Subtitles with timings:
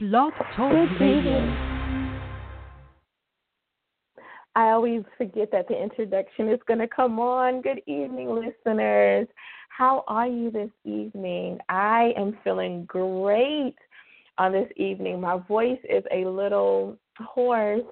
[0.00, 1.40] Blog Talk Radio.
[4.54, 7.62] I always forget that the introduction is going to come on.
[7.62, 9.26] Good evening, listeners.
[9.70, 11.58] How are you this evening?
[11.68, 13.74] I am feeling great
[14.38, 15.20] on this evening.
[15.20, 17.82] My voice is a little hoarse.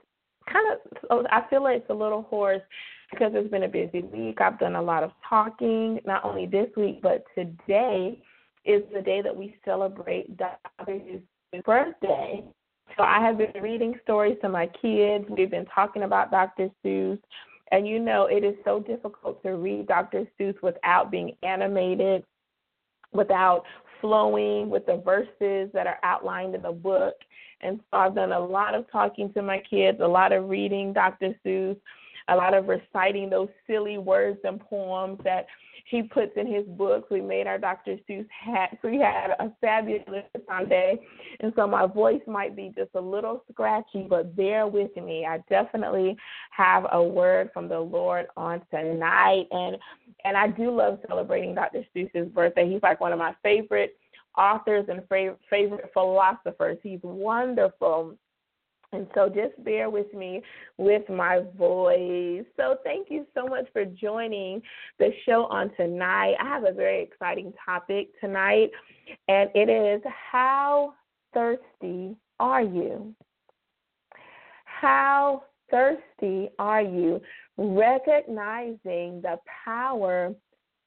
[0.49, 2.63] Kind of, oh, I feel like it's a little hoarse
[3.11, 4.41] because it's been a busy week.
[4.41, 8.23] I've done a lot of talking, not only this week, but today
[8.65, 10.85] is the day that we celebrate Dr
[11.65, 12.43] birthday.
[12.97, 15.27] So I have been reading stories to my kids.
[15.29, 16.71] We've been talking about Dr.
[16.85, 17.19] Seuss.
[17.73, 20.25] And you know, it is so difficult to read Dr.
[20.39, 22.25] Seuss without being animated,
[23.13, 23.65] without
[24.01, 27.15] flowing with the verses that are outlined in the book.
[27.61, 30.93] And so I've done a lot of talking to my kids, a lot of reading
[30.93, 31.35] Dr.
[31.45, 31.77] Seuss,
[32.29, 35.47] a lot of reciting those silly words and poems that
[35.87, 37.09] he puts in his books.
[37.11, 37.97] We made our Dr.
[38.09, 38.77] Seuss hat.
[38.83, 40.99] So we had a fabulous Sunday.
[41.41, 45.25] And so my voice might be just a little scratchy, but bear with me.
[45.25, 46.17] I definitely
[46.51, 49.47] have a word from the Lord on tonight.
[49.53, 49.77] And
[50.25, 51.85] and I do love celebrating Dr.
[51.95, 52.69] Seuss's birthday.
[52.69, 53.97] He's like one of my favorite
[54.37, 55.03] authors and
[55.49, 56.79] favorite philosophers.
[56.83, 58.17] He's wonderful.
[58.93, 60.43] And so just bear with me
[60.79, 62.45] with my voice.
[62.57, 64.63] So thank you so much for joining
[64.99, 66.35] the show on tonight.
[66.41, 68.71] I have a very exciting topic tonight,
[69.29, 70.95] and it is how
[71.35, 73.15] thirsty are you?
[74.65, 77.21] How thirsty are you?
[77.57, 80.35] Recognizing the power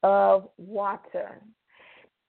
[0.03, 1.41] of water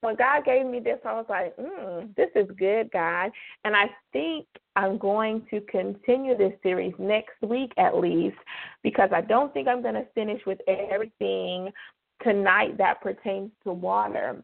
[0.01, 3.31] when God gave me this, I was like, mm, this is good, God.
[3.65, 8.37] And I think I'm going to continue this series next week at least
[8.83, 11.71] because I don't think I'm going to finish with everything
[12.23, 14.43] tonight that pertains to water,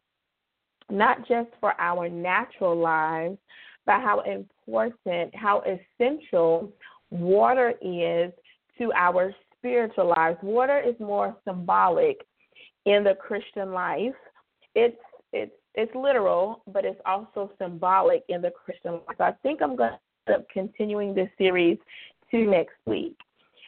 [0.90, 3.38] not just for our natural lives,
[3.86, 6.70] but how important, how essential
[7.10, 8.32] water is
[8.78, 10.38] to our spiritual lives.
[10.42, 12.20] Water is more symbolic
[12.84, 14.14] in the Christian life.
[14.74, 14.96] It's
[15.32, 19.16] it's it's literal, but it's also symbolic in the Christian life.
[19.18, 21.78] So I think I'm going to end up continuing this series
[22.30, 23.16] to next week.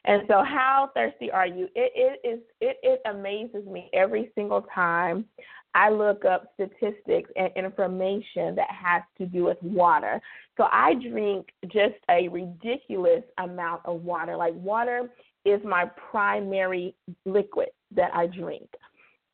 [0.04, 1.68] And so, how thirsty are you?
[1.74, 5.26] It, it is it, it amazes me every single time
[5.74, 10.20] I look up statistics and information that has to do with water.
[10.56, 14.36] So I drink just a ridiculous amount of water.
[14.36, 15.10] Like water
[15.44, 16.94] is my primary
[17.26, 18.68] liquid that I drink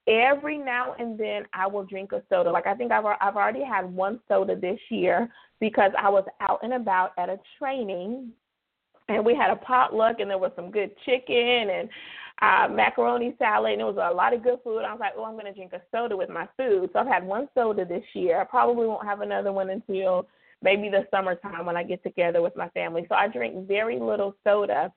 [0.07, 2.51] every now and then I will drink a soda.
[2.51, 5.29] Like I think I've I've already had one soda this year
[5.61, 8.31] because I was out and about at a training
[9.09, 11.37] and we had a potluck and there was some good chicken
[11.71, 11.89] and
[12.43, 14.81] uh macaroni salad and it was a lot of good food.
[14.81, 17.07] I was like, "Oh, I'm going to drink a soda with my food." So I've
[17.07, 18.41] had one soda this year.
[18.41, 20.27] I probably won't have another one until
[20.63, 23.07] maybe the summertime when I get together with my family.
[23.09, 24.93] So I drink very little soda.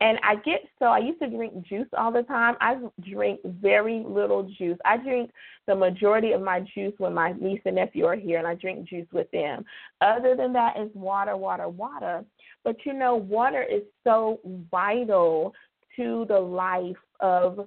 [0.00, 2.54] And I get so I used to drink juice all the time.
[2.60, 2.76] I
[3.10, 4.78] drink very little juice.
[4.84, 5.32] I drink
[5.66, 8.88] the majority of my juice when my niece and nephew are here, and I drink
[8.88, 9.64] juice with them.
[10.00, 12.24] Other than that, is water, water, water.
[12.62, 14.38] But you know, water is so
[14.70, 15.52] vital
[15.96, 17.66] to the life of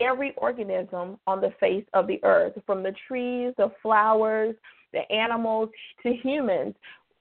[0.00, 4.54] every organism on the face of the earth, from the trees, the flowers,
[4.94, 5.68] the animals
[6.02, 6.74] to humans.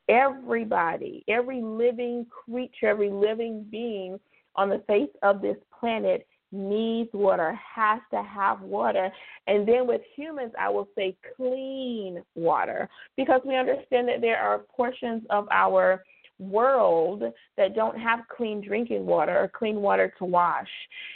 [0.08, 4.18] Everybody, every living creature, every living being
[4.58, 9.12] on the face of this planet needs water, has to have water.
[9.48, 14.60] And then with humans, I will say clean water because we understand that there are
[14.60, 16.04] portions of our
[16.40, 17.24] world
[17.58, 20.70] that don't have clean drinking water or clean water to wash.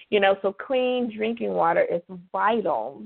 [0.10, 2.02] You know, so clean drinking water is
[2.32, 3.04] vital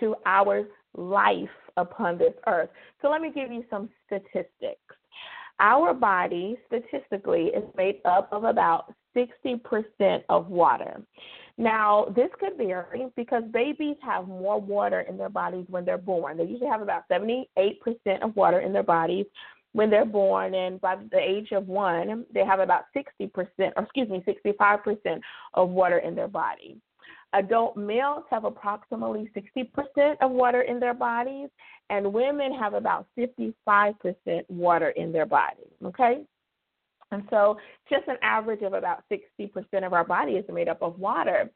[0.00, 0.64] to our
[0.96, 2.70] life upon this earth.
[3.02, 4.80] So let me give you some statistics.
[5.60, 11.02] Our body statistically is made up of about 60% of water.
[11.56, 16.36] Now, this could vary because babies have more water in their bodies when they're born.
[16.36, 17.46] They usually have about 78%
[18.22, 19.26] of water in their bodies
[19.72, 23.30] when they're born, and by the age of one, they have about 60%,
[23.76, 25.20] or excuse me, 65%
[25.54, 26.80] of water in their body.
[27.34, 31.50] Adult males have approximately 60% of water in their bodies,
[31.90, 33.94] and women have about 55%
[34.48, 35.66] water in their bodies.
[35.84, 36.22] Okay?
[37.10, 37.56] And so,
[37.88, 41.50] just an average of about 60% of our body is made up of water.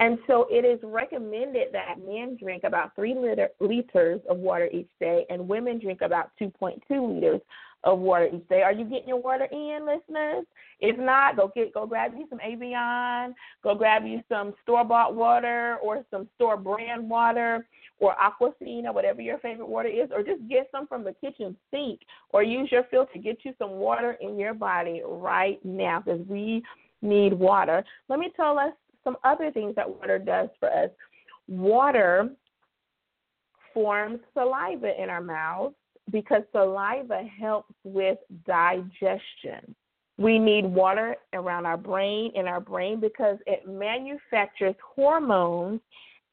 [0.00, 4.88] And so, it is recommended that men drink about three liter, liters of water each
[5.00, 7.40] day, and women drink about 2.2 liters
[7.84, 8.62] of water each day.
[8.62, 10.46] Are you getting your water in, listeners?
[10.80, 15.14] If not, go get go grab you some Evian, go grab you some store bought
[15.14, 17.66] water or some store brand water
[18.04, 22.00] or Aquafina, whatever your favorite water is, or just get some from the kitchen sink
[22.30, 23.18] or use your filter.
[23.18, 26.62] Get you some water in your body right now because we
[27.02, 27.84] need water.
[28.08, 28.72] Let me tell us
[29.02, 30.90] some other things that water does for us.
[31.48, 32.30] Water
[33.72, 35.74] forms saliva in our mouths
[36.10, 39.74] because saliva helps with digestion.
[40.16, 45.80] We need water around our brain in our brain because it manufactures hormones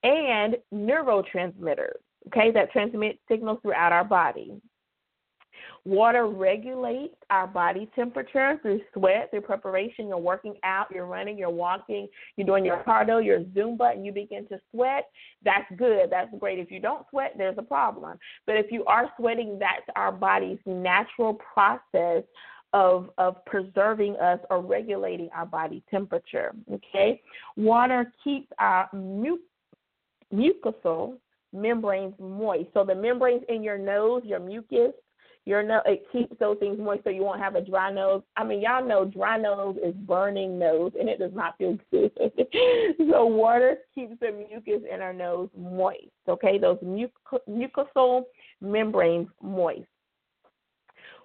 [0.03, 4.53] and neurotransmitters, okay, that transmit signals throughout our body.
[5.83, 10.07] Water regulates our body temperature through sweat, through preparation.
[10.07, 14.11] You're working out, you're running, you're walking, you're doing your cardio, your Zumba, and you
[14.11, 15.05] begin to sweat.
[15.43, 16.09] That's good.
[16.11, 16.59] That's great.
[16.59, 18.19] If you don't sweat, there's a problem.
[18.45, 22.23] But if you are sweating, that's our body's natural process
[22.73, 26.53] of of preserving us or regulating our body temperature.
[26.71, 27.21] Okay,
[27.57, 29.39] water keeps our mu-
[30.33, 31.17] mucosal
[31.53, 32.69] membranes moist.
[32.73, 34.93] So the membranes in your nose, your mucus,
[35.45, 38.21] your nose, it keeps those things moist so you won't have a dry nose.
[38.37, 42.11] I mean, y'all know dry nose is burning nose and it does not feel good.
[43.09, 46.11] so water keeps the mucus in our nose moist.
[46.27, 47.11] Okay, those muc-
[47.49, 48.23] mucosal
[48.61, 49.87] membranes moist.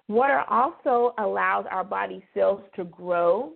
[0.07, 3.53] Water also allows our body cells to grow,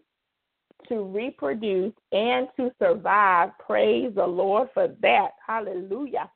[0.89, 3.49] to reproduce, and to survive.
[3.65, 5.31] Praise the Lord for that.
[5.45, 6.29] Hallelujah.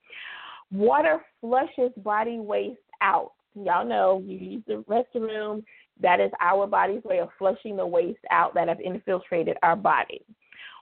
[0.71, 3.33] Water flushes body waste out.
[3.55, 5.63] Y'all know you use the restroom.
[6.01, 10.25] That is our body's way of flushing the waste out that have infiltrated our body.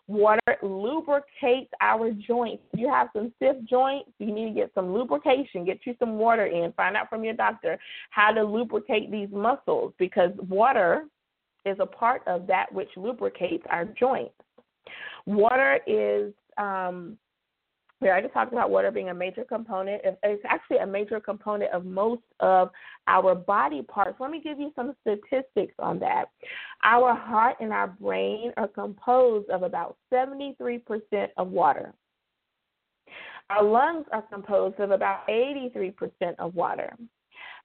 [0.07, 2.63] Water lubricates our joints.
[2.75, 5.63] You have some stiff joints, you need to get some lubrication.
[5.63, 6.73] Get you some water in.
[6.73, 7.77] Find out from your doctor
[8.09, 11.05] how to lubricate these muscles because water
[11.65, 14.33] is a part of that which lubricates our joints.
[15.25, 17.17] Water is um,
[18.11, 20.01] I just talked about water being a major component.
[20.23, 22.69] It's actually a major component of most of
[23.07, 24.17] our body parts.
[24.19, 26.25] Let me give you some statistics on that.
[26.83, 30.81] Our heart and our brain are composed of about 73%
[31.37, 31.93] of water.
[33.49, 35.93] Our lungs are composed of about 83%
[36.39, 36.95] of water.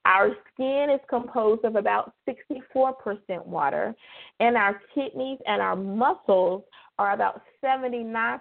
[0.08, 3.94] Our skin is composed of about 64% water,
[4.40, 6.64] and our kidneys and our muscles
[6.98, 8.40] are about 79%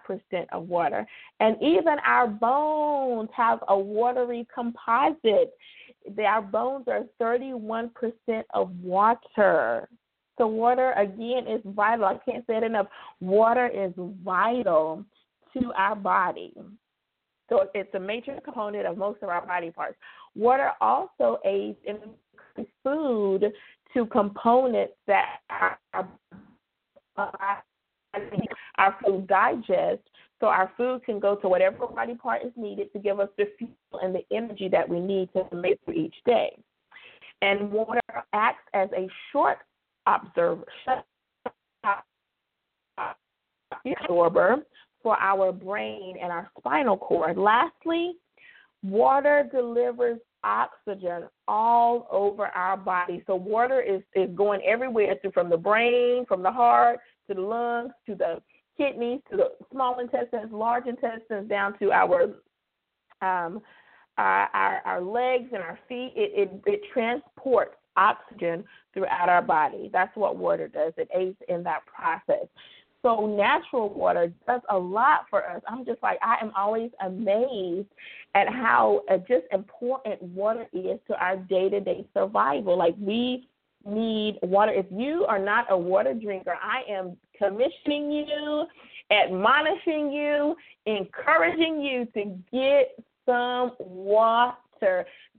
[0.53, 1.05] of water.
[1.41, 5.51] And even our bones have a watery composite.
[6.17, 7.91] Our bones are 31%
[8.53, 9.89] of water.
[10.37, 12.05] So, water, again, is vital.
[12.05, 12.87] I can't say it enough.
[13.19, 13.91] Water is
[14.23, 15.03] vital
[15.53, 16.53] to our body.
[17.49, 19.97] So, it's a major component of most of our body parts.
[20.37, 21.97] Water also aids in
[22.83, 23.51] food
[23.93, 25.79] to components that are,
[27.17, 27.63] are
[28.77, 30.01] our food digest
[30.39, 33.45] so our food can go to whatever body part is needed to give us the
[33.57, 33.71] fuel
[34.03, 36.55] and the energy that we need to make for each day.
[37.41, 38.01] And water
[38.33, 39.57] acts as a short
[40.05, 40.65] observer,
[43.85, 44.57] absorber
[45.01, 47.37] for our brain and our spinal cord.
[47.37, 48.13] Lastly,
[48.89, 53.23] water delivers oxygen all over our body.
[53.27, 57.41] So water is, is going everywhere through from the brain, from the heart, to the
[57.41, 58.41] lungs, to the
[58.77, 62.23] kidneys, to the small intestines, large intestines, down to our
[63.21, 63.61] um,
[64.17, 66.13] our, our, our legs and our feet.
[66.15, 68.63] It, it, it transports oxygen
[68.93, 69.89] throughout our body.
[69.91, 70.93] That's what water does.
[70.97, 72.47] It aids in that process.
[73.03, 75.61] So natural water does a lot for us.
[75.67, 77.87] I'm just like I am always amazed
[78.35, 82.77] at how uh, just important water is to our day-to-day survival.
[82.77, 83.47] Like we
[83.85, 84.71] need water.
[84.73, 88.65] If you are not a water drinker, I am commissioning you,
[89.11, 94.57] admonishing you, encouraging you to get some water.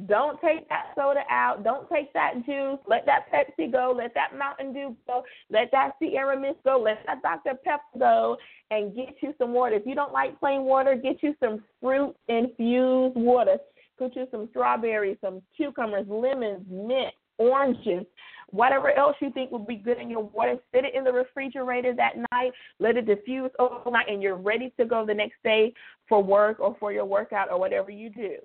[0.06, 1.64] Don't take that soda out.
[1.64, 2.78] Don't take that juice.
[2.86, 3.94] Let that Pepsi go.
[3.96, 5.22] Let that Mountain Dew go.
[5.50, 6.80] Let that Sierra Mist go.
[6.84, 7.58] Let that Dr.
[7.64, 8.36] Pepper go
[8.70, 9.76] and get you some water.
[9.76, 13.58] If you don't like plain water, get you some fruit infused water.
[13.98, 18.04] Put you some strawberries, some cucumbers, lemons, mint, oranges,
[18.50, 21.94] whatever else you think would be good in your water, sit it in the refrigerator
[21.94, 25.72] that night, let it diffuse overnight, and you're ready to go the next day
[26.08, 28.36] for work or for your workout or whatever you do.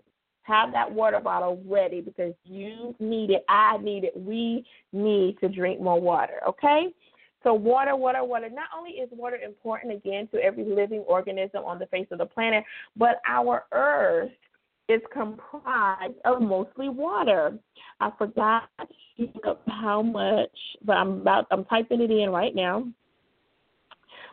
[0.43, 3.45] Have that water bottle ready because you need it.
[3.47, 4.13] I need it.
[4.15, 6.87] We need to drink more water, okay?
[7.43, 8.49] So, water, water, water.
[8.49, 12.25] Not only is water important again to every living organism on the face of the
[12.25, 12.63] planet,
[12.95, 14.31] but our earth
[14.89, 17.57] is comprised of mostly water.
[17.99, 18.69] I forgot
[19.67, 20.49] how much,
[20.85, 22.87] but I'm about I'm typing it in right now.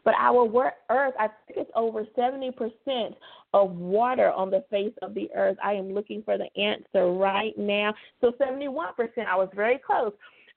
[0.04, 3.14] But our Earth, I think it's over 70%
[3.52, 5.56] of water on the face of the earth?
[5.62, 7.94] I am looking for the answer right now.
[8.20, 8.66] So 71%,
[9.26, 10.12] I was very close.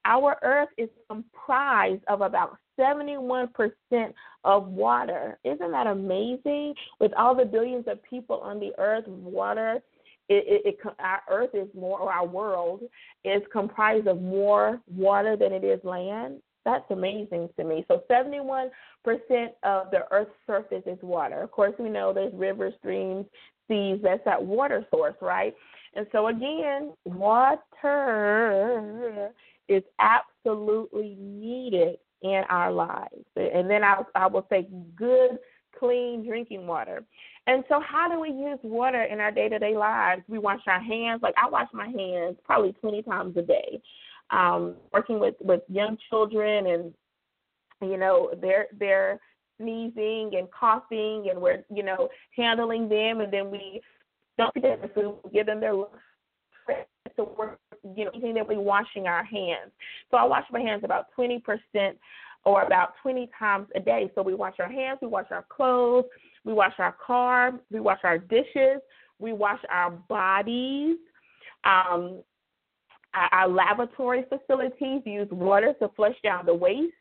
[0.06, 3.48] Our earth is comprised of about 71%
[4.44, 5.38] of water.
[5.44, 6.74] Isn't that amazing?
[7.00, 9.82] With all the billions of people on the earth, water
[10.28, 12.80] it, it, it, our earth is more, or our world
[13.24, 16.40] is comprised of more water than it is land.
[16.64, 17.84] That's amazing to me.
[17.88, 18.70] So 71%
[19.62, 21.42] of the earth's surface is water.
[21.42, 23.26] Of course, we know there's rivers, streams,
[23.68, 24.00] seas.
[24.02, 25.54] That's that water source, right?
[25.94, 27.60] And so, again, water
[29.68, 33.24] is absolutely needed in our lives.
[33.36, 34.66] And then I, I will say
[34.96, 35.38] good,
[35.78, 37.04] clean drinking water.
[37.46, 40.22] And so, how do we use water in our day to day lives?
[40.28, 41.20] We wash our hands.
[41.22, 43.82] Like I wash my hands probably 20 times a day.
[44.30, 46.94] Um, working with with young children, and
[47.82, 49.20] you know, they're they're
[49.60, 53.80] sneezing and coughing, and we're you know handling them, and then we
[54.38, 55.74] don't forget the food, give them their
[57.16, 57.56] so we're
[57.96, 59.70] you know immediately washing our hands.
[60.10, 61.98] So I wash my hands about 20 percent
[62.44, 64.10] or about 20 times a day.
[64.14, 66.04] So we wash our hands, we wash our clothes,
[66.44, 68.80] we wash our car, we wash our dishes,
[69.18, 70.96] we wash our bodies.
[71.64, 72.22] Um,
[73.14, 76.92] our, laboratory facilities use water to flush down the waste.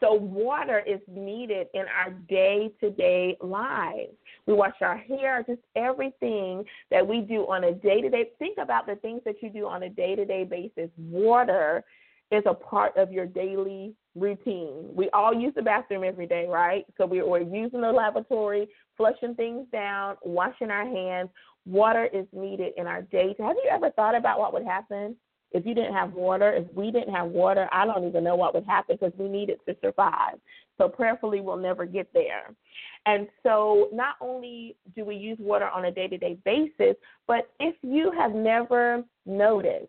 [0.00, 4.12] So, water is needed in our day to day lives.
[4.46, 8.30] We wash our hair, just everything that we do on a day to day.
[8.38, 10.90] Think about the things that you do on a day to day basis.
[10.96, 11.84] Water
[12.30, 14.90] is a part of your daily routine.
[14.94, 16.84] We all use the bathroom every day, right?
[16.96, 21.30] So we, we're using the lavatory, flushing things down, washing our hands.
[21.66, 23.34] Water is needed in our day.
[23.38, 25.16] Have you ever thought about what would happen
[25.52, 26.52] if you didn't have water?
[26.52, 29.48] If we didn't have water, I don't even know what would happen because we need
[29.48, 30.38] it to survive.
[30.76, 32.54] So prayerfully, we'll never get there.
[33.06, 37.50] And so, not only do we use water on a day to day basis, but
[37.58, 39.88] if you have never noticed,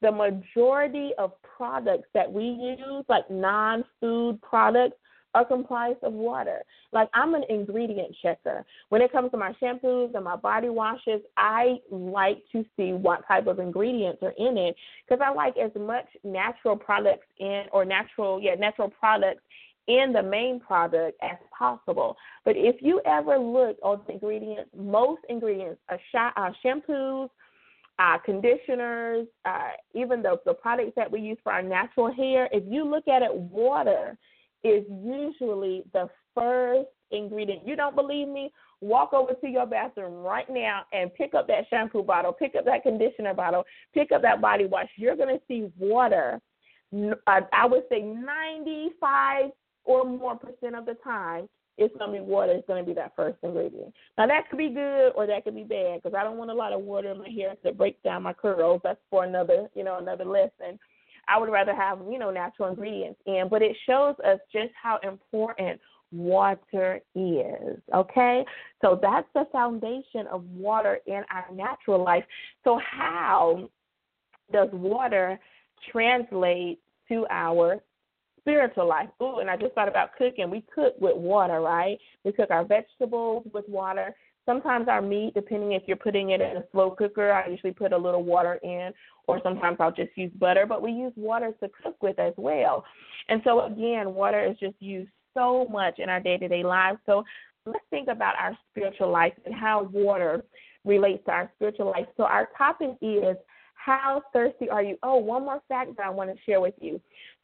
[0.00, 4.96] the majority of products that we use, like non food products,
[5.34, 6.62] are comprised of water.
[6.92, 8.64] Like I'm an ingredient checker.
[8.88, 13.26] When it comes to my shampoos and my body washes, I like to see what
[13.26, 14.76] type of ingredients are in it
[15.06, 19.42] because I like as much natural products in or natural, yeah, natural products
[19.86, 22.16] in the main product as possible.
[22.44, 27.28] But if you ever look on the ingredients, most ingredients, are sh- uh, shampoos,
[27.98, 32.64] uh, conditioners, uh, even the, the products that we use for our natural hair, if
[32.66, 34.16] you look at it, water
[34.64, 37.66] is usually the first ingredient.
[37.66, 38.50] You don't believe me?
[38.80, 42.64] Walk over to your bathroom right now and pick up that shampoo bottle, pick up
[42.64, 44.88] that conditioner bottle, pick up that body wash.
[44.96, 46.40] You're going to see water.
[46.94, 49.50] Uh, I would say 95
[49.84, 52.52] or more percent of the time it's going to be water.
[52.52, 53.92] It's going to be that first ingredient.
[54.16, 56.54] Now that could be good or that could be bad because I don't want a
[56.54, 58.80] lot of water in my hair to break down my curls.
[58.84, 60.78] That's for another, you know, another lesson.
[61.28, 64.98] I would rather have, you know, natural ingredients in, but it shows us just how
[65.02, 65.80] important
[66.12, 67.78] water is.
[67.94, 68.44] Okay?
[68.80, 72.24] So that's the foundation of water in our natural life.
[72.62, 73.68] So how
[74.52, 75.38] does water
[75.90, 77.80] translate to our
[78.44, 79.08] spiritual life.
[79.22, 80.50] Ooh, and I just thought about cooking.
[80.50, 81.98] We cook with water, right?
[82.24, 84.14] We cook our vegetables with water.
[84.46, 87.92] Sometimes our meat, depending if you're putting it in a slow cooker, I usually put
[87.92, 88.92] a little water in,
[89.26, 92.84] or sometimes I'll just use butter, but we use water to cook with as well.
[93.28, 96.98] And so, again, water is just used so much in our day to day lives.
[97.06, 97.24] So,
[97.66, 100.44] let's think about our spiritual life and how water
[100.84, 102.06] relates to our spiritual life.
[102.16, 103.36] So, our topic is
[103.84, 104.96] how thirsty are you?
[105.02, 107.00] Oh, one more fact that I want to share with you.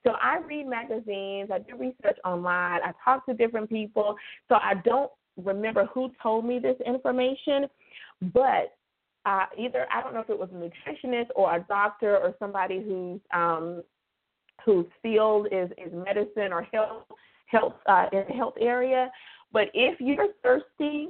[0.07, 4.16] So I read magazines, I do research online, I talk to different people.
[4.49, 5.11] So I don't
[5.45, 7.67] remember who told me this information,
[8.33, 8.77] but
[9.27, 12.83] uh, either I don't know if it was a nutritionist or a doctor or somebody
[12.83, 13.83] who's um,
[14.65, 17.05] whose field is, is medicine or health
[17.47, 19.11] health uh, in the health area.
[19.53, 21.09] But if you're thirsty,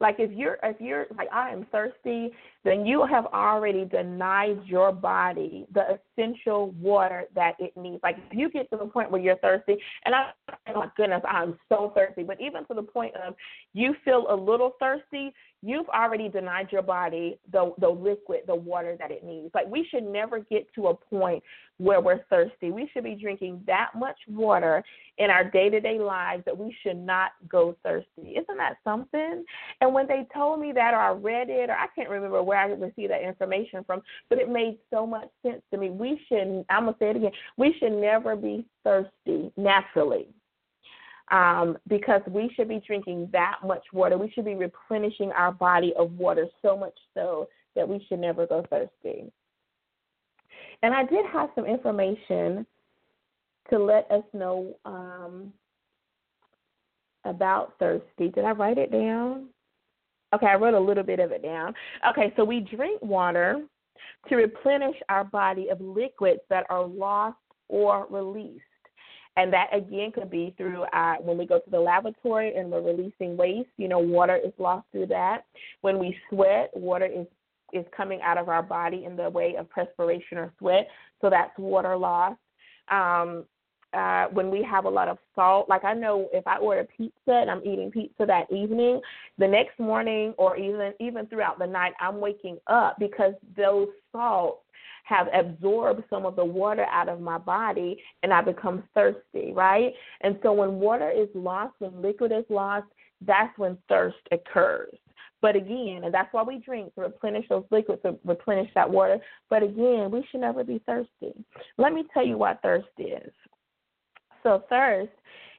[0.00, 2.30] like if you're if you're like I am thirsty,
[2.64, 8.00] then you have already denied your body the essential water that it needs.
[8.02, 10.30] Like if you get to the point where you're thirsty, and I
[10.68, 13.34] oh my goodness, I'm so thirsty, but even to the point of
[13.74, 18.96] you feel a little thirsty, you've already denied your body the the liquid, the water
[18.98, 19.50] that it needs.
[19.54, 21.42] Like we should never get to a point
[21.78, 22.72] where we're thirsty.
[22.72, 24.82] We should be drinking that much water
[25.18, 28.32] in our day-to-day lives that we should not go thirsty.
[28.36, 29.44] Isn't that something?
[29.80, 32.58] And when they told me that or I read it or I can't remember where
[32.58, 35.90] I received that information from, but it made so much sense to me.
[35.90, 37.32] We should I'm going to say it again.
[37.56, 40.28] We should never be thirsty naturally
[41.30, 44.16] um, because we should be drinking that much water.
[44.16, 48.46] We should be replenishing our body of water so much so that we should never
[48.46, 49.30] go thirsty.
[50.82, 52.66] And I did have some information
[53.70, 55.52] to let us know um,
[57.24, 58.28] about thirsty.
[58.28, 59.48] Did I write it down?
[60.34, 61.74] Okay, I wrote a little bit of it down.
[62.10, 63.62] Okay, so we drink water
[64.28, 68.62] to replenish our body of liquids that are lost or released.
[69.36, 72.82] And that again could be through our, when we go to the lavatory and we're
[72.82, 75.42] releasing waste, you know, water is lost through that.
[75.80, 77.26] When we sweat, water is
[77.74, 80.88] is coming out of our body in the way of perspiration or sweat,
[81.20, 82.34] so that's water loss.
[82.90, 83.44] Um,
[83.94, 85.68] uh, when we have a lot of salt.
[85.68, 89.00] Like I know if I order pizza and I'm eating pizza that evening,
[89.38, 94.62] the next morning or even even throughout the night, I'm waking up because those salts
[95.04, 99.94] have absorbed some of the water out of my body and I become thirsty, right?
[100.20, 102.86] And so when water is lost, when liquid is lost,
[103.26, 104.94] that's when thirst occurs.
[105.40, 109.18] But again, and that's why we drink to replenish those liquids, to replenish that water.
[109.48, 111.32] But again, we should never be thirsty.
[111.76, 113.30] Let me tell you what thirst is.
[114.48, 115.12] So, thirst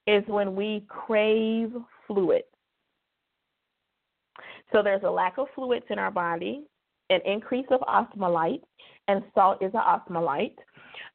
[0.08, 1.72] is when we crave
[2.08, 2.44] fluids.
[4.74, 6.64] So, there's a lack of fluids in our body,
[7.12, 8.64] an increase of osmolyte,
[9.08, 10.56] and salt is an osmolyte.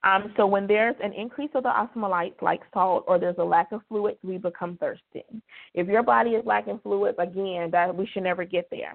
[0.05, 3.73] Um, so, when there's an increase of the osmolytes, like salt, or there's a lack
[3.73, 5.25] of fluids, we become thirsty.
[5.75, 8.95] If your body is lacking fluids, again, that we should never get there.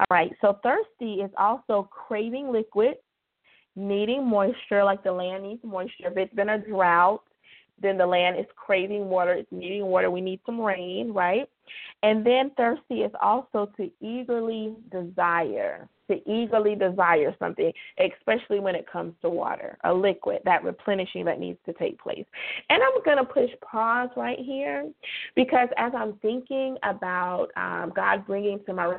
[0.00, 0.32] All right.
[0.40, 2.94] So, thirsty is also craving liquid,
[3.76, 6.08] needing moisture, like the land needs moisture.
[6.08, 7.22] If it's been a drought,
[7.80, 10.10] then the land is craving water, it's needing water.
[10.10, 11.48] We need some rain, right?
[12.02, 18.90] And then thirsty is also to eagerly desire, to eagerly desire something, especially when it
[18.90, 22.24] comes to water, a liquid, that replenishing that needs to take place.
[22.70, 24.90] And I'm going to push pause right here
[25.34, 28.98] because as I'm thinking about um, God bringing to my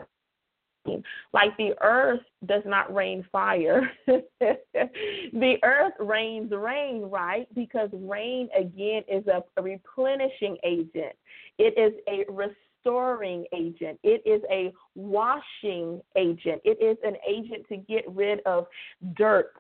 [1.34, 3.90] like the earth does not rain fire.
[4.08, 7.48] the earth rains rain, right?
[7.54, 11.16] Because rain, again, is a, replenishing agent,
[11.58, 17.78] it is a restoring agent, it is a washing agent, it is an agent to
[17.78, 18.68] get rid of
[19.16, 19.54] dirt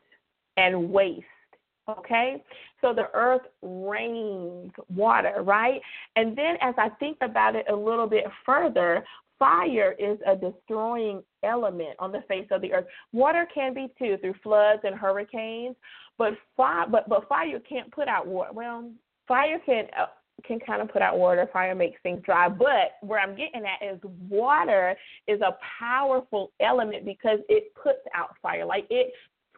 [0.58, 1.25] and waste.
[1.89, 2.43] Okay,
[2.82, 5.80] so the earth rains water, right?
[6.17, 9.06] And then as I think about it a little bit further,
[9.39, 12.86] fire is a destroying element on the face of the earth.
[13.13, 15.76] Water can be too through floods and hurricanes,
[16.17, 18.52] but fire, but but fire can't put out water.
[18.54, 18.89] Well,
[19.28, 20.08] fire can uh,
[20.45, 21.50] can kind of put out water.
[21.52, 22.50] Fire makes things dry.
[22.50, 24.95] But where I'm getting at is water
[25.28, 28.65] is a powerful element because it puts out fire.
[28.65, 29.13] Like it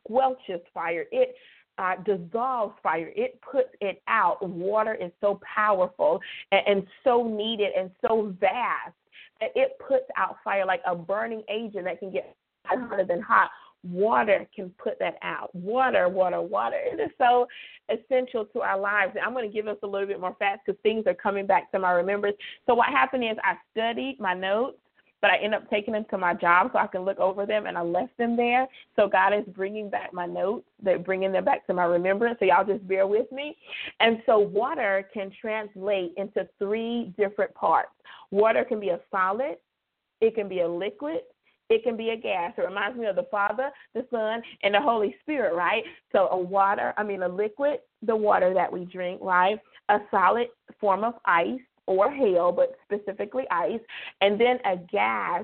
[0.09, 1.05] squelches fire.
[1.11, 1.35] It
[1.77, 3.11] uh, dissolves fire.
[3.15, 4.47] It puts it out.
[4.47, 6.19] Water is so powerful
[6.51, 8.93] and, and so needed and so vast
[9.41, 13.49] it puts out fire like a burning agent that can get hotter than hot.
[13.83, 15.55] Water can put that out.
[15.55, 16.75] Water, water, water.
[16.77, 17.47] It is so
[17.89, 19.15] essential to our lives.
[19.25, 21.71] I'm going to give us a little bit more fast because things are coming back
[21.71, 22.35] to my remembrance.
[22.65, 24.77] So what happened is I studied my notes
[25.21, 27.65] but I end up taking them to my job so I can look over them,
[27.65, 28.67] and I left them there.
[28.95, 32.37] So God is bringing back my notes, they're bringing them back to my remembrance.
[32.39, 33.57] So y'all just bear with me.
[33.99, 37.91] And so water can translate into three different parts.
[38.31, 39.57] Water can be a solid,
[40.21, 41.19] it can be a liquid,
[41.69, 42.53] it can be a gas.
[42.57, 45.83] It reminds me of the Father, the Son, and the Holy Spirit, right?
[46.11, 49.59] So a water, I mean a liquid, the water that we drink, right?
[49.89, 50.47] A solid
[50.79, 53.79] form of ice, or hail, but specifically ice,
[54.21, 55.43] and then a gas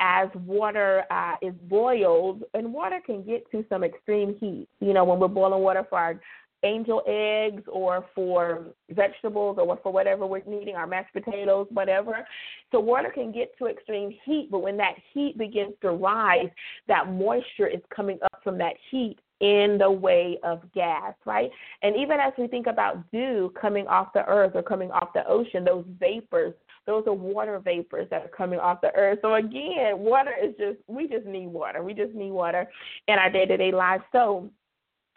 [0.00, 4.68] as water uh, is boiled, and water can get to some extreme heat.
[4.80, 6.20] You know, when we're boiling water for our
[6.64, 12.26] angel eggs or for vegetables or for whatever we're needing, our mashed potatoes, whatever.
[12.72, 16.48] So water can get to extreme heat, but when that heat begins to rise,
[16.88, 21.50] that moisture is coming up from that heat in the way of gas, right?
[21.82, 25.26] And even as we think about dew coming off the earth or coming off the
[25.26, 26.54] ocean, those vapors,
[26.86, 29.18] those are water vapors that are coming off the earth.
[29.22, 31.82] So again, water is just, we just need water.
[31.82, 32.68] We just need water
[33.08, 34.04] in our day to day lives.
[34.12, 34.50] So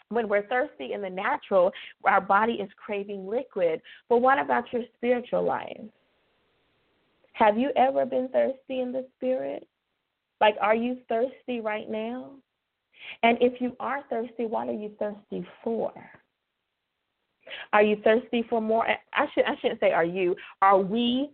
[0.09, 1.71] when we're thirsty in the natural,
[2.05, 3.81] our body is craving liquid.
[4.09, 5.81] But what about your spiritual life?
[7.33, 9.67] Have you ever been thirsty in the spirit?
[10.41, 12.31] Like, are you thirsty right now?
[13.23, 15.91] And if you are thirsty, what are you thirsty for?
[17.73, 18.85] Are you thirsty for more?
[19.13, 20.35] I should I shouldn't say are you.
[20.61, 21.31] Are we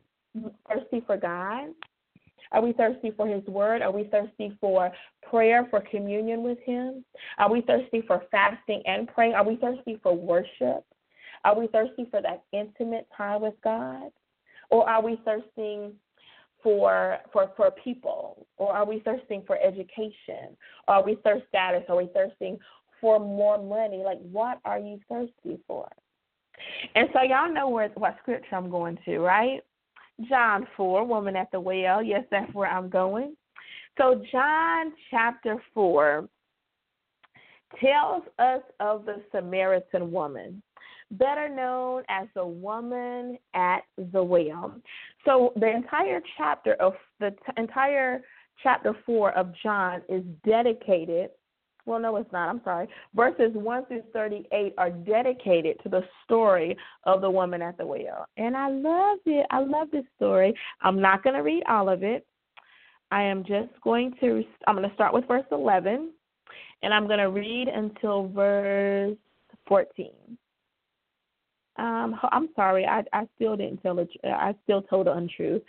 [0.67, 1.69] thirsty for God?
[2.51, 3.81] Are we thirsty for His Word?
[3.81, 4.91] Are we thirsty for
[5.27, 7.03] prayer, for communion with Him?
[7.39, 9.33] Are we thirsty for fasting and praying?
[9.33, 10.85] Are we thirsty for worship?
[11.43, 14.11] Are we thirsty for that intimate time with God?
[14.69, 15.93] Or are we thirsting
[16.63, 18.47] for for for people?
[18.57, 20.55] Or are we thirsting for education?
[20.87, 21.83] Or are we thirst status?
[21.89, 22.57] Are we thirsting
[22.99, 24.03] for more money?
[24.03, 25.87] Like what are you thirsty for?
[26.95, 29.61] And so y'all know where what scripture I'm going to, right?
[30.29, 32.03] John 4, woman at the well.
[32.03, 33.35] Yes, that's where I'm going.
[33.97, 36.27] So John chapter 4
[37.81, 40.61] tells us of the Samaritan woman,
[41.13, 44.75] better known as the woman at the well.
[45.25, 48.21] So the entire chapter of the t- entire
[48.61, 51.29] chapter 4 of John is dedicated
[51.85, 52.49] well, no, it's not.
[52.49, 52.87] I'm sorry.
[53.13, 58.25] Verses 1 through 38 are dedicated to the story of the woman at the well.
[58.37, 59.45] And I love it.
[59.51, 60.53] I love this story.
[60.81, 62.25] I'm not going to read all of it.
[63.11, 66.11] I am just going to, I'm going to start with verse 11,
[66.81, 69.17] and I'm going to read until verse
[69.67, 70.09] 14.
[71.77, 74.09] Um, I'm sorry, I, I still didn't tell it.
[74.23, 75.63] I still told the untruth.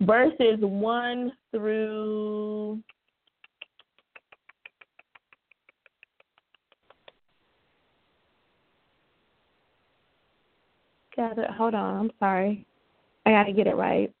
[0.00, 2.80] Verses 1 through
[11.16, 11.50] Got it.
[11.50, 11.96] Hold on.
[11.96, 12.66] I'm sorry.
[13.24, 14.12] I got to get it right.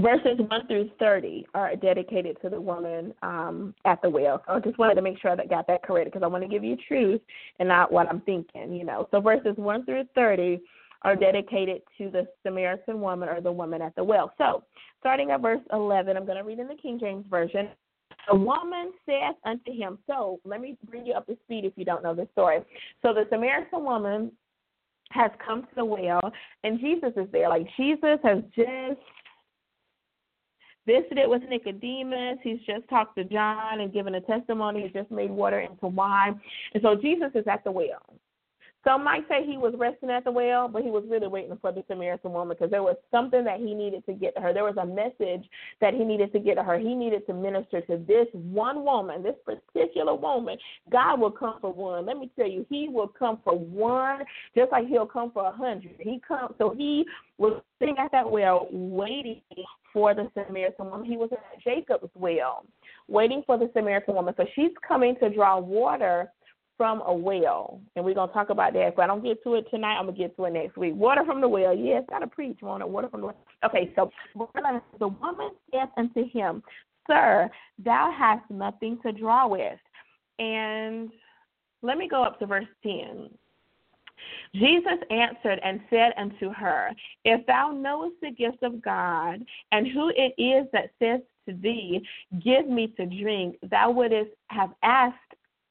[0.00, 4.42] Verses 1 through 30 are dedicated to the woman um, at the well.
[4.44, 6.42] So I just wanted to make sure that I got that correct because I want
[6.42, 7.20] to give you truth
[7.60, 9.06] and not what I'm thinking, you know.
[9.12, 10.60] So verses 1 through 30
[11.02, 14.32] are dedicated to the Samaritan woman or the woman at the well.
[14.36, 14.64] So
[14.98, 17.68] starting at verse 11, I'm going to read in the King James Version.
[18.28, 21.84] The woman saith unto him, So let me bring you up to speed if you
[21.84, 22.60] don't know the story.
[23.02, 24.32] So the Samaritan woman
[25.10, 26.32] has come to the well,
[26.64, 27.48] and Jesus is there.
[27.48, 28.98] Like Jesus has just
[30.86, 32.38] visited with Nicodemus.
[32.42, 34.82] He's just talked to John and given a testimony.
[34.82, 36.40] He just made water into wine.
[36.74, 38.02] And so Jesus is at the well.
[38.84, 41.72] Some might say he was resting at the well, but he was really waiting for
[41.72, 44.52] the Samaritan woman because there was something that he needed to get to her.
[44.52, 45.48] There was a message
[45.80, 46.78] that he needed to get to her.
[46.78, 50.58] He needed to minister to this one woman, this particular woman.
[50.92, 52.04] God will come for one.
[52.04, 54.20] Let me tell you, he will come for one
[54.54, 55.96] just like he'll come for a hundred.
[55.98, 57.06] He comes so he
[57.38, 59.40] was sitting at that well waiting
[59.94, 61.06] for the Samaritan woman.
[61.06, 62.66] He was at Jacob's well,
[63.08, 64.34] waiting for the Samaritan woman.
[64.36, 66.30] So she's coming to draw water
[66.76, 68.88] from a well, and we're gonna talk about that.
[68.88, 70.94] If I don't get to it tonight, I'm gonna get to it next week.
[70.96, 72.88] Water from the well, yes, gotta preach on it.
[72.88, 73.36] Water from the well.
[73.64, 76.62] Okay, so the woman said unto him,
[77.06, 77.48] Sir,
[77.84, 79.78] thou hast nothing to draw with.
[80.40, 81.10] And
[81.82, 83.30] let me go up to verse 10.
[84.54, 86.90] Jesus answered and said unto her,
[87.24, 92.06] If thou knowest the gift of God, and who it is that says to thee,
[92.42, 95.16] Give me to drink, thou wouldst have asked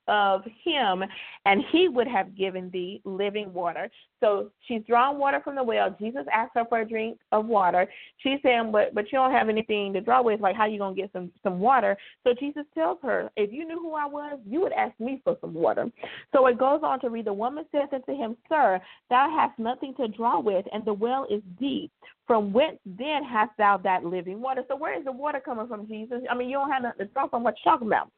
[0.07, 1.03] of him,
[1.45, 3.89] and he would have given thee living water.
[4.19, 5.95] So she's drawing water from the well.
[5.99, 7.87] Jesus asked her for a drink of water.
[8.17, 10.39] She's saying, but but you don't have anything to draw with.
[10.39, 11.97] Like, how you gonna get some some water?
[12.23, 15.37] So Jesus tells her, if you knew who I was, you would ask me for
[15.41, 15.91] some water.
[16.33, 17.25] So it goes on to read.
[17.25, 21.27] The woman says unto him, Sir, thou hast nothing to draw with, and the well
[21.29, 21.91] is deep.
[22.25, 24.63] From whence then hast thou that living water?
[24.67, 26.21] So where is the water coming from, Jesus?
[26.29, 27.43] I mean, you don't have nothing to draw from.
[27.43, 28.09] What you're talking about?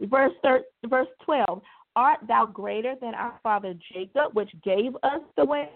[0.00, 1.62] Verse thir- verse twelve.
[1.96, 5.68] Art thou greater than our father Jacob, which gave us the well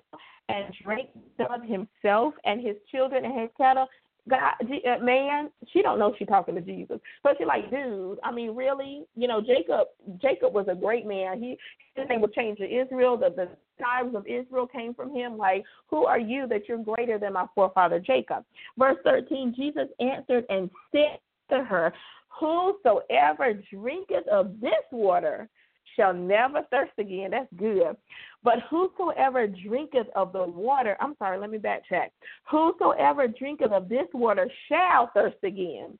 [0.48, 3.86] and drank of himself and his children and his cattle?
[4.28, 6.98] God, uh, man, she don't know she's talking to Jesus.
[7.22, 9.04] So she's like, dude, I mean, really?
[9.16, 9.88] You know, Jacob,
[10.20, 11.40] Jacob was a great man.
[11.42, 11.56] He
[11.94, 13.16] his name would change to Israel.
[13.16, 15.36] The the tribes of Israel came from him.
[15.36, 18.44] Like, who are you that you're greater than my forefather Jacob?
[18.78, 21.18] Verse thirteen, Jesus answered and said
[21.50, 21.92] to her,
[22.40, 25.48] Whosoever drinketh of this water
[25.96, 27.30] shall never thirst again.
[27.30, 27.96] That's good.
[28.42, 32.10] But whosoever drinketh of the water, I'm sorry, let me backtrack.
[32.50, 35.98] Whosoever drinketh of this water shall thirst again.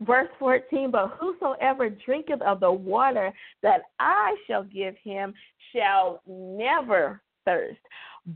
[0.00, 3.32] Verse 14, but whosoever drinketh of the water
[3.62, 5.32] that I shall give him
[5.72, 7.80] shall never thirst.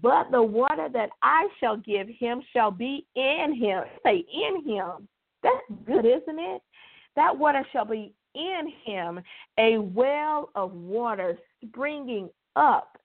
[0.03, 3.85] But the water that I shall give him shall be in him.
[4.05, 5.09] Say, in him.
[5.43, 6.63] That's good, isn't it?
[7.17, 9.21] That water shall be in him
[9.59, 12.99] a well of water springing up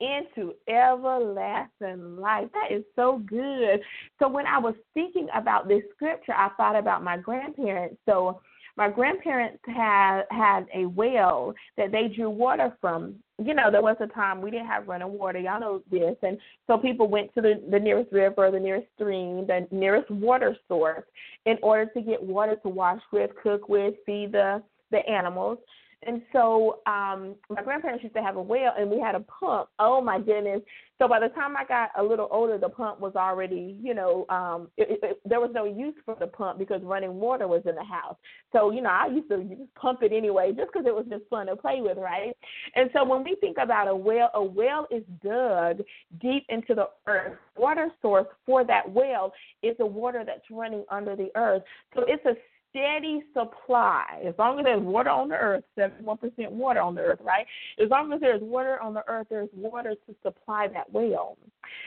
[0.00, 2.48] into everlasting life.
[2.52, 3.80] That is so good.
[4.18, 7.96] So when I was thinking about this scripture, I thought about my grandparents.
[8.06, 8.40] So
[8.76, 13.14] my grandparents had had a well that they drew water from.
[13.42, 15.38] You know, there was a time we didn't have running water.
[15.38, 19.46] Y'all know this, and so people went to the the nearest river, the nearest stream,
[19.46, 21.04] the nearest water source,
[21.46, 25.58] in order to get water to wash with, cook with, feed the the animals.
[26.06, 29.68] And so um, my grandparents used to have a well, and we had a pump.
[29.78, 30.60] Oh my goodness!
[30.98, 34.26] So by the time I got a little older, the pump was already, you know,
[34.28, 37.74] um, it, it, there was no use for the pump because running water was in
[37.74, 38.16] the house.
[38.52, 41.24] So you know, I used to just pump it anyway, just because it was just
[41.28, 42.36] fun to play with, right?
[42.74, 45.80] And so when we think about a well, a well is dug
[46.20, 47.38] deep into the earth.
[47.56, 51.62] Water source for that well is the water that's running under the earth.
[51.94, 52.34] So it's a
[52.74, 54.22] steady supply.
[54.26, 57.46] As long as there's water on the earth, 71% water on the earth, right?
[57.82, 61.38] As long as there's water on the earth, there's water to supply that well.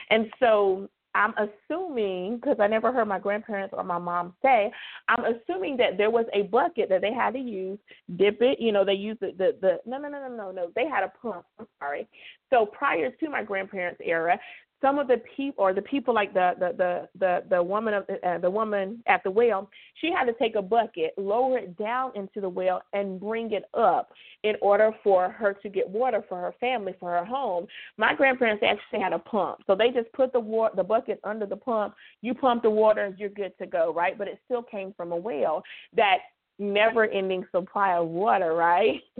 [0.08, 4.70] And so I'm assuming, because I never heard my grandparents or my mom say,
[5.08, 7.78] I'm assuming that there was a bucket that they had to use,
[8.16, 10.70] dip it, you know, they used the, the, the no, no, no, no, no, no,
[10.74, 12.08] they had a pump, I'm sorry.
[12.50, 14.38] So prior to my grandparents' era,
[14.80, 18.04] some of the people or the people like the the the the, the woman of
[18.24, 19.68] uh, the woman at the well
[20.00, 23.64] she had to take a bucket lower it down into the well and bring it
[23.74, 24.10] up
[24.44, 27.66] in order for her to get water for her family for her home.
[27.96, 31.46] My grandparents actually had a pump so they just put the water the bucket under
[31.46, 31.94] the pump.
[32.22, 34.16] You pump the water you're good to go right?
[34.16, 35.62] But it still came from a well
[35.96, 36.18] that
[36.58, 39.00] never ending supply of water, right?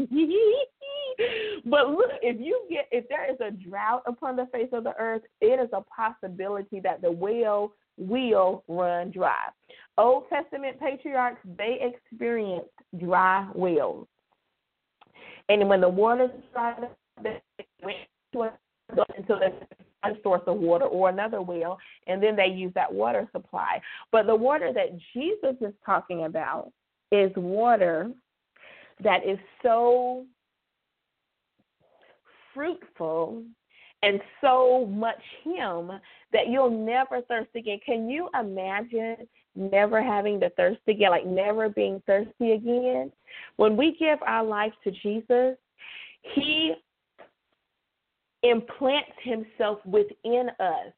[1.65, 4.95] but look, if you get if there is a drought upon the face of the
[4.99, 9.47] earth, it is a possibility that the well will run dry.
[9.97, 14.07] Old Testament patriarchs they experienced dry wells.
[15.49, 17.41] And when the water dried up, they
[17.83, 17.97] went
[18.33, 18.51] to
[20.05, 23.81] a source of water or another well, and then they use that water supply.
[24.13, 26.73] But the water that Jesus is talking about
[27.11, 28.13] is water
[29.03, 30.27] that is so
[32.59, 33.45] fruitful
[34.03, 35.93] and so much Him
[36.33, 37.79] that you'll never thirst again.
[37.87, 39.17] Can you imagine
[39.55, 43.13] never having to thirst again, like never being thirsty again?
[43.57, 45.57] When we give our life to Jesus,
[46.35, 46.75] He
[48.43, 50.93] implants Himself within us.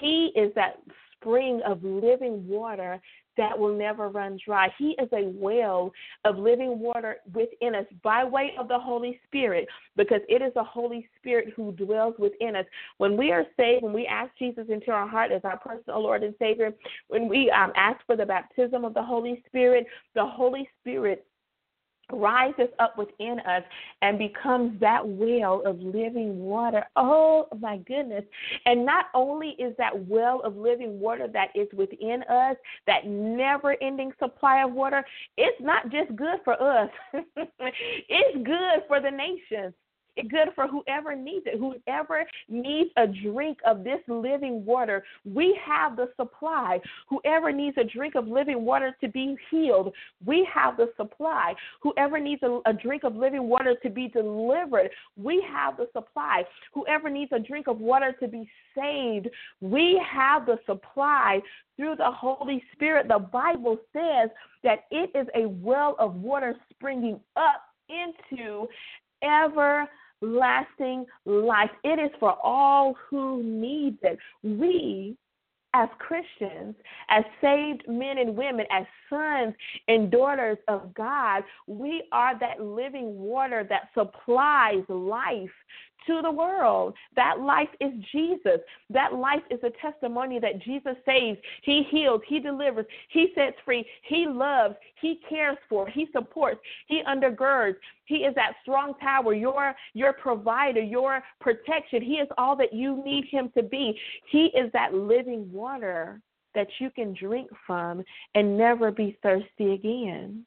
[0.00, 0.78] He is that
[1.16, 3.00] spring of living water
[3.38, 4.68] that will never run dry.
[4.78, 5.90] He is a well
[6.24, 10.62] of living water within us by way of the Holy Spirit because it is the
[10.62, 12.66] Holy Spirit who dwells within us.
[12.98, 16.22] When we are saved, when we ask Jesus into our heart as our personal Lord
[16.22, 16.74] and Savior,
[17.08, 21.24] when we um, ask for the baptism of the Holy Spirit, the Holy Spirit
[22.12, 23.62] rises up within us
[24.02, 26.84] and becomes that well of living water.
[26.96, 28.24] Oh my goodness.
[28.66, 33.76] And not only is that well of living water that is within us, that never
[33.82, 35.04] ending supply of water,
[35.36, 39.74] it's not just good for us, it's good for the nations
[40.28, 41.58] good for whoever needs it.
[41.58, 46.80] Whoever needs a drink of this living water, we have the supply.
[47.08, 49.92] Whoever needs a drink of living water to be healed,
[50.24, 51.54] we have the supply.
[51.82, 56.44] Whoever needs a, a drink of living water to be delivered, we have the supply.
[56.72, 59.28] Whoever needs a drink of water to be saved,
[59.60, 61.40] we have the supply
[61.76, 63.06] through the Holy Spirit.
[63.08, 64.30] The Bible says
[64.64, 68.66] that it is a well of water springing up into
[69.22, 69.88] ever
[70.20, 71.70] lasting life.
[71.84, 74.18] It is for all who need it.
[74.42, 75.16] We,
[75.74, 76.74] as Christians,
[77.10, 79.54] as saved men and women, as sons
[79.86, 85.50] and daughters of God, we are that living water that supplies life
[86.06, 86.94] to the world.
[87.16, 88.60] That life is Jesus.
[88.90, 93.86] That life is a testimony that Jesus saves, He heals, He delivers, He sets free,
[94.04, 97.76] He loves, He cares for, He supports, He undergirds.
[98.04, 102.02] He is that strong tower, your your provider, your protection.
[102.02, 103.98] He is all that you need him to be.
[104.30, 106.20] He is that living water
[106.54, 108.02] that you can drink from
[108.34, 110.44] and never be thirsty again.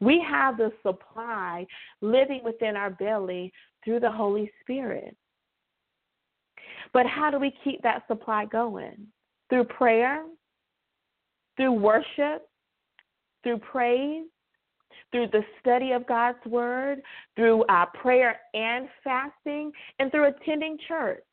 [0.00, 1.66] We have the supply
[2.00, 3.52] living within our belly
[3.84, 5.16] through the Holy Spirit.
[6.92, 9.06] But how do we keep that supply going?
[9.48, 10.24] Through prayer,
[11.56, 12.48] through worship,
[13.42, 14.24] through praise,
[15.10, 17.00] through the study of God's Word,
[17.36, 21.24] through uh, prayer and fasting, and through attending church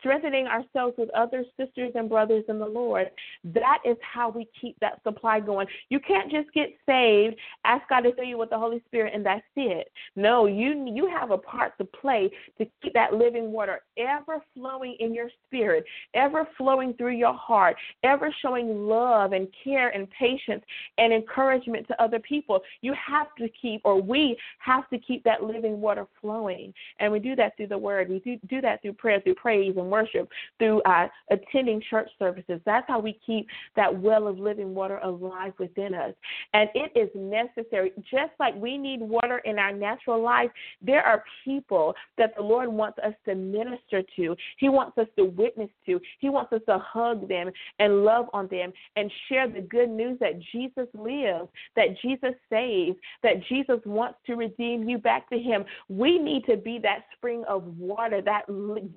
[0.00, 3.10] strengthening ourselves with other sisters and brothers in the Lord.
[3.44, 5.66] That is how we keep that supply going.
[5.88, 9.24] You can't just get saved, ask God to fill you with the Holy Spirit, and
[9.24, 9.88] that's it.
[10.16, 14.96] No, you you have a part to play to keep that living water ever flowing
[15.00, 15.84] in your spirit,
[16.14, 20.64] ever flowing through your heart, ever showing love and care and patience
[20.98, 22.60] and encouragement to other people.
[22.80, 26.72] You have to keep, or we have to keep that living water flowing.
[26.98, 28.08] And we do that through the word.
[28.08, 32.60] We do, do that through prayer, through praise and worship, through uh, attending church services.
[32.64, 36.14] That's how we keep that well of living water alive within us.
[36.54, 40.50] And it is necessary, just like we need water in our natural life,
[40.80, 44.36] there are people that the Lord wants us to minister to.
[44.58, 46.00] He wants us to witness to.
[46.18, 50.18] He wants us to hug them and love on them and share the good news
[50.20, 55.64] that Jesus lives, that Jesus saves, that Jesus wants to redeem you back to Him.
[55.88, 58.42] We need to be that spring of water, that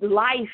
[0.00, 0.48] life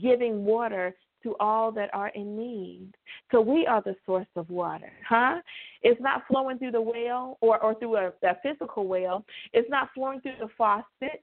[0.00, 2.92] giving water to all that are in need.
[3.32, 5.40] So we are the source of water, huh?
[5.82, 9.24] It's not flowing through the well or, or through a, a physical well.
[9.52, 11.22] It's not flowing through the faucet.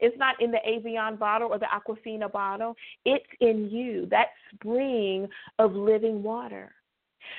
[0.00, 2.74] It's not in the Evian bottle or the Aquafina bottle.
[3.04, 6.72] It's in you, that spring of living water.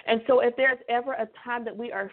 [0.08, 2.10] And so, if there's ever a time that we are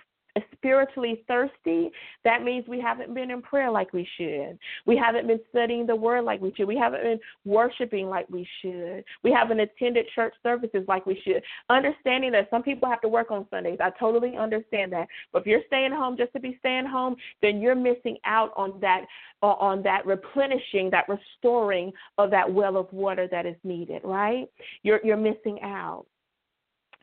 [0.53, 1.91] spiritually thirsty,
[2.25, 4.59] that means we haven't been in prayer like we should.
[4.87, 6.69] We haven't been studying the word like we should.
[6.69, 9.05] We haven't been worshiping like we should.
[9.23, 11.43] We haven't attended church services like we should.
[11.69, 13.79] Understanding that some people have to work on Sundays.
[13.81, 15.09] I totally understand that.
[15.33, 18.79] But if you're staying home just to be staying home, then you're missing out on
[18.81, 19.07] that
[19.43, 24.47] uh, on that replenishing, that restoring of that well of water that is needed, right?
[24.83, 26.07] You're you're missing out.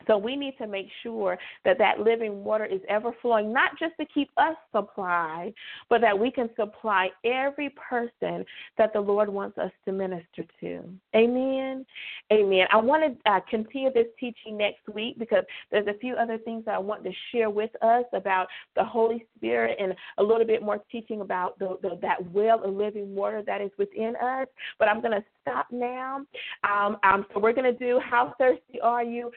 [0.06, 3.94] So we need to make sure that that living water is ever flowing, not just
[4.00, 5.52] to keep us supplied,
[5.90, 8.44] but that we can supply every person
[8.78, 10.82] that the Lord wants us to minister to.
[11.14, 11.84] Amen.
[12.32, 12.66] Amen.
[12.72, 16.64] I want to uh, continue this teaching next week because there's a few other things
[16.64, 20.62] that I want to share with us about the Holy Spirit and a little bit
[20.62, 24.46] more teaching about the, the, that well of living water that is within us.
[24.78, 26.24] But I'm going to stop now.
[26.64, 29.30] Um, um, so we're going to do How Thirsty Are You?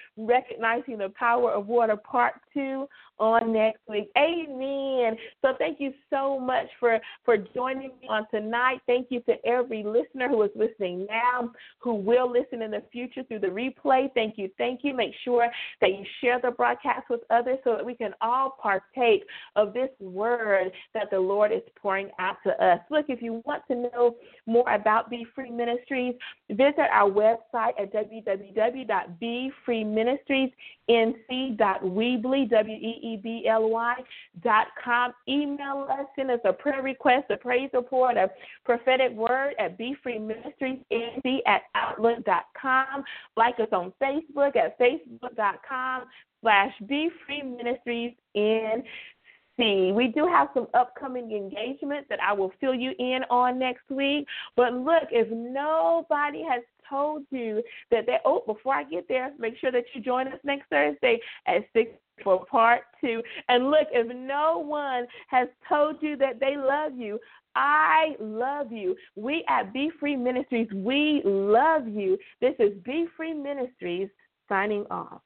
[0.51, 2.87] Recognizing the Power of Water Part 2
[3.19, 4.09] on next week.
[4.17, 5.15] Amen.
[5.41, 8.79] So thank you so much for, for joining me on tonight.
[8.87, 13.21] Thank you to every listener who is listening now, who will listen in the future
[13.23, 14.11] through the replay.
[14.15, 14.49] Thank you.
[14.57, 14.95] Thank you.
[14.95, 15.47] Make sure
[15.81, 19.23] that you share the broadcast with others so that we can all partake
[19.55, 22.79] of this word that the Lord is pouring out to us.
[22.89, 24.15] Look, if you want to know
[24.47, 26.15] more about Be Free Ministries,
[26.49, 27.93] visit our website at
[34.83, 35.13] com.
[35.27, 38.29] Email us, send us a prayer request, a praise report, a
[38.65, 43.03] prophetic word at befreeministriesnc at outlook.com.
[43.37, 46.03] Like us on Facebook at facebook.com
[46.41, 48.83] slash Be Free Ministries in
[49.61, 49.91] see.
[49.91, 54.27] We do have some upcoming engagements that I will fill you in on next week.
[54.55, 59.57] But look, if nobody has told you that they oh before I get there, make
[59.57, 61.91] sure that you join us next Thursday at six
[62.23, 63.21] for part two.
[63.47, 67.19] And look, if no one has told you that they love you,
[67.55, 68.95] I love you.
[69.15, 72.17] We at Be Free Ministries, we love you.
[72.39, 74.09] This is Be Free Ministries
[74.47, 75.21] signing off.